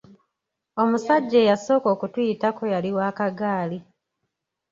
[0.81, 3.77] Omusajja eyasooka okutuyitako yali wa kagaali.